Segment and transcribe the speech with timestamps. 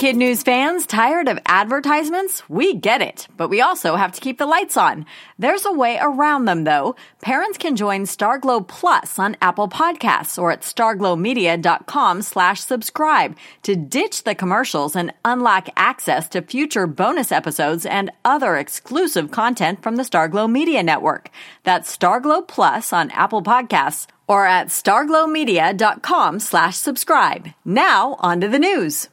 [0.00, 2.48] Kid News fans, tired of advertisements?
[2.48, 5.04] We get it, but we also have to keep the lights on.
[5.38, 6.96] There's a way around them though.
[7.20, 14.24] Parents can join Starglow Plus on Apple Podcasts or at starglowmedia.com slash subscribe to ditch
[14.24, 20.02] the commercials and unlock access to future bonus episodes and other exclusive content from the
[20.02, 21.28] Starglow Media Network.
[21.64, 27.48] That's Starglow Plus on Apple Podcasts or at starglowmedia.com slash subscribe.
[27.66, 29.10] Now, on to the news.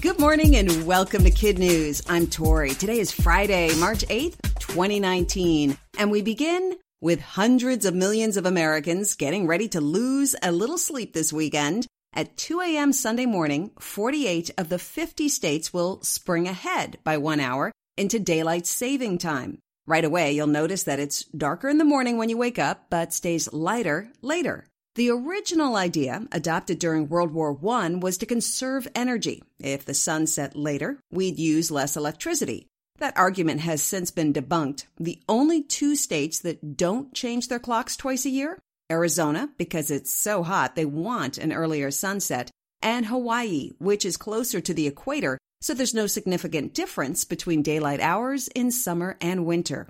[0.00, 2.02] Good morning and welcome to Kid News.
[2.08, 2.70] I'm Tori.
[2.70, 9.14] Today is Friday, March 8th, 2019, and we begin with hundreds of millions of Americans
[9.14, 11.86] getting ready to lose a little sleep this weekend.
[12.12, 12.92] At 2 a.m.
[12.92, 18.66] Sunday morning, 48 of the 50 states will spring ahead by one hour into daylight
[18.66, 19.60] saving time.
[19.86, 23.12] Right away, you'll notice that it's darker in the morning when you wake up, but
[23.12, 24.66] stays lighter later.
[24.96, 29.42] The original idea, adopted during World War I, was to conserve energy.
[29.58, 32.66] If the sun set later, we'd use less electricity.
[32.96, 34.86] That argument has since been debunked.
[34.98, 38.58] The only two states that don't change their clocks twice a year
[38.90, 42.50] Arizona, because it's so hot they want an earlier sunset,
[42.80, 48.00] and Hawaii, which is closer to the equator, so there's no significant difference between daylight
[48.00, 49.88] hours in summer and winter.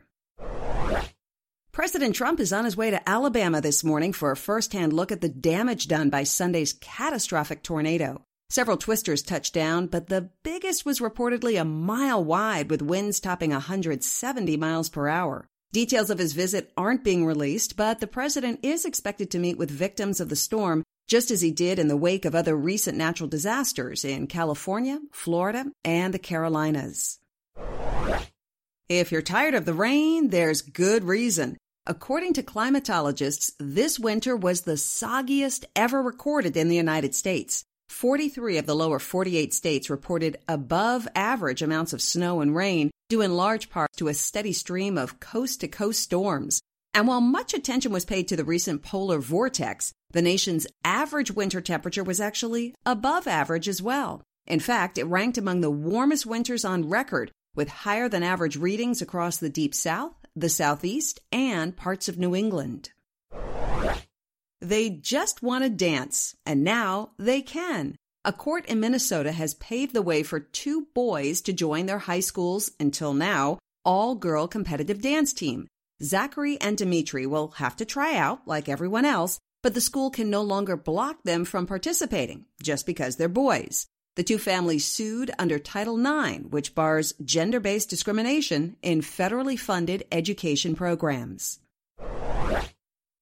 [1.77, 5.21] President Trump is on his way to Alabama this morning for a first-hand look at
[5.21, 8.25] the damage done by Sunday's catastrophic tornado.
[8.49, 13.51] Several twisters touched down, but the biggest was reportedly a mile wide with winds topping
[13.51, 15.47] 170 miles per hour.
[15.71, 19.71] Details of his visit aren't being released, but the president is expected to meet with
[19.71, 23.29] victims of the storm just as he did in the wake of other recent natural
[23.29, 27.19] disasters in California, Florida, and the Carolinas.
[28.89, 31.59] If you're tired of the rain, there's good reason.
[31.89, 37.62] According to climatologists, this winter was the soggiest ever recorded in the United States.
[37.91, 43.20] 43 of the lower 48 states reported above average amounts of snow and rain, due
[43.20, 46.61] in large part to a steady stream of coast to coast storms.
[46.92, 51.61] And while much attention was paid to the recent polar vortex, the nation's average winter
[51.61, 54.23] temperature was actually above average as well.
[54.45, 59.01] In fact, it ranked among the warmest winters on record, with higher than average readings
[59.01, 62.91] across the deep south the Southeast, and parts of New England.
[64.61, 67.97] They just want to dance, and now they can.
[68.24, 72.20] A court in Minnesota has paved the way for two boys to join their high
[72.20, 75.69] school's, until now, all girl competitive dance team.
[76.02, 80.29] Zachary and Dimitri will have to try out, like everyone else, but the school can
[80.29, 83.86] no longer block them from participating just because they're boys.
[84.17, 90.05] The two families sued under Title IX, which bars gender based discrimination in federally funded
[90.11, 91.61] education programs.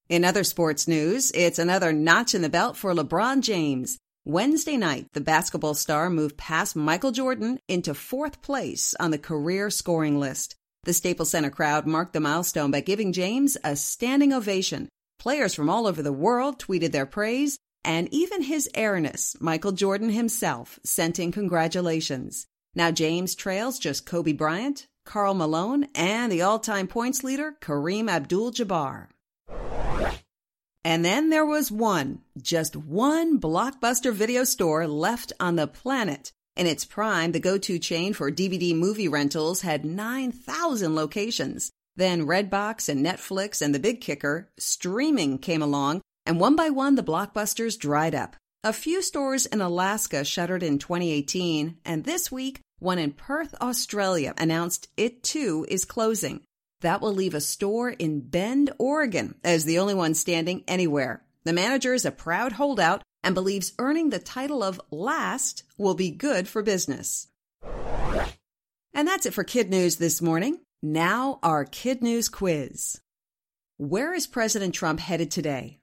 [0.08, 3.98] In other sports news, it's another notch in the belt for LeBron James.
[4.24, 9.70] Wednesday night, the basketball star moved past Michael Jordan into fourth place on the career
[9.70, 10.54] scoring list.
[10.84, 14.88] The Staples Center crowd marked the milestone by giving James a standing ovation.
[15.18, 20.10] Players from all over the world tweeted their praise, and even His Airness, Michael Jordan
[20.10, 22.46] himself, sent in congratulations.
[22.74, 29.08] Now James trails just Kobe Bryant, Karl Malone, and the all-time points leader, Kareem Abdul-Jabbar.
[30.84, 36.32] And then there was one, just one blockbuster video store left on the planet.
[36.56, 41.70] In its prime, the go-to chain for DVD movie rentals had 9,000 locations.
[41.96, 46.94] Then Redbox and Netflix and the big kicker, streaming came along and one by one
[46.94, 48.36] the blockbusters dried up.
[48.62, 54.34] A few stores in Alaska shuttered in 2018, and this week, one in Perth, Australia
[54.38, 56.40] announced it too is closing.
[56.80, 61.22] That will leave a store in Bend, Oregon as the only one standing anywhere.
[61.44, 66.10] The manager is a proud holdout and believes earning the title of last will be
[66.10, 67.28] good for business.
[68.92, 70.60] And that's it for Kid News this morning.
[70.82, 73.00] Now, our Kid News quiz.
[73.76, 75.80] Where is President Trump headed today?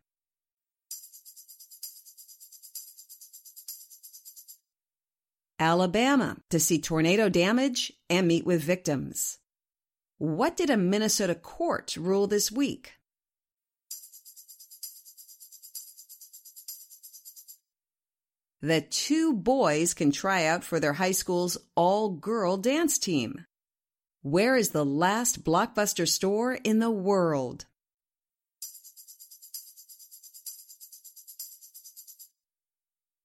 [5.61, 9.37] Alabama to see tornado damage and meet with victims.
[10.17, 12.93] What did a Minnesota court rule this week?
[18.63, 23.45] That two boys can try out for their high school's all girl dance team.
[24.23, 27.65] Where is the last blockbuster store in the world?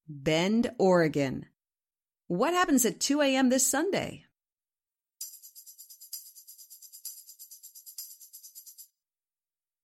[0.06, 1.46] Bend, Oregon.
[2.28, 3.50] What happens at 2 a.m.
[3.50, 4.24] this Sunday?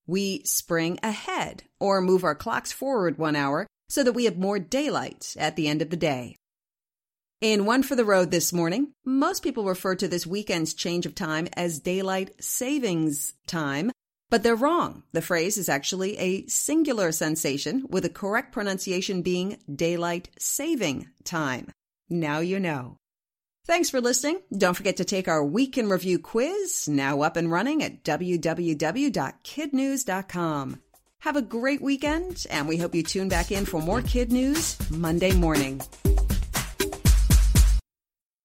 [0.05, 4.59] We spring ahead or move our clocks forward one hour so that we have more
[4.59, 6.35] daylight at the end of the day.
[7.39, 11.15] In One for the Road this morning, most people refer to this weekend's change of
[11.15, 13.91] time as daylight savings time,
[14.29, 15.03] but they're wrong.
[15.13, 21.69] The phrase is actually a singular sensation with the correct pronunciation being daylight saving time.
[22.13, 22.97] Now you know.
[23.65, 24.41] Thanks for listening.
[24.55, 30.81] Don't forget to take our week in review quiz, now up and running at www.kidnews.com.
[31.19, 34.77] Have a great weekend, and we hope you tune back in for more kid news
[34.91, 35.81] Monday morning.